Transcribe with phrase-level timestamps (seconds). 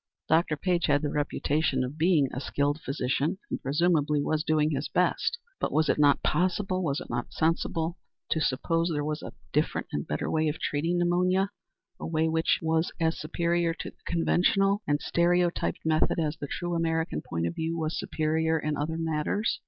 [0.27, 0.57] Dr.
[0.57, 5.37] Page had the reputation of being a skilful physician, and, presumably, was doing his best;
[5.59, 7.99] but was it not possible, was it not sensible,
[8.31, 11.51] to suppose there was a different and better way of treating pneumonia
[11.99, 16.73] a way which was as superior to the conventional and stereotyped method as the true
[16.73, 19.59] American point of view was superior in other matters?